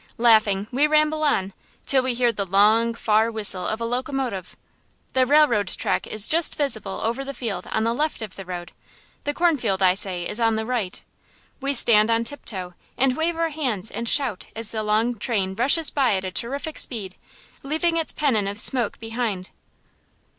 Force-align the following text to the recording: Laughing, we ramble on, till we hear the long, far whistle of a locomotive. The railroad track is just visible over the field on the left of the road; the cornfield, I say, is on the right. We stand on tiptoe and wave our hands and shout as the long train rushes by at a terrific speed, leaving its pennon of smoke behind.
Laughing, 0.17 0.65
we 0.71 0.87
ramble 0.87 1.21
on, 1.23 1.53
till 1.85 2.01
we 2.01 2.15
hear 2.15 2.31
the 2.31 2.43
long, 2.43 2.91
far 2.95 3.29
whistle 3.29 3.67
of 3.67 3.79
a 3.79 3.85
locomotive. 3.85 4.57
The 5.13 5.27
railroad 5.27 5.67
track 5.67 6.07
is 6.07 6.27
just 6.27 6.55
visible 6.55 7.01
over 7.03 7.23
the 7.23 7.35
field 7.35 7.67
on 7.71 7.83
the 7.83 7.93
left 7.93 8.23
of 8.23 8.35
the 8.35 8.43
road; 8.43 8.71
the 9.25 9.33
cornfield, 9.35 9.83
I 9.83 9.93
say, 9.93 10.27
is 10.27 10.39
on 10.39 10.55
the 10.55 10.65
right. 10.65 11.03
We 11.59 11.75
stand 11.75 12.09
on 12.09 12.23
tiptoe 12.23 12.73
and 12.97 13.15
wave 13.15 13.37
our 13.37 13.49
hands 13.49 13.91
and 13.91 14.09
shout 14.09 14.47
as 14.55 14.71
the 14.71 14.81
long 14.81 15.19
train 15.19 15.53
rushes 15.53 15.91
by 15.91 16.15
at 16.15 16.25
a 16.25 16.31
terrific 16.31 16.79
speed, 16.79 17.15
leaving 17.61 17.95
its 17.95 18.11
pennon 18.11 18.47
of 18.47 18.59
smoke 18.59 18.99
behind. 18.99 19.51